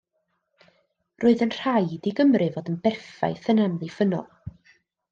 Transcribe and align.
Roedd 1.25 1.43
yn 1.47 1.53
rhaid 1.57 2.09
i 2.13 2.15
Gymru 2.21 2.49
fod 2.57 2.73
yn 2.75 2.81
berffaith 2.89 3.49
yn 3.55 3.65
amddiffynnol. 3.69 4.29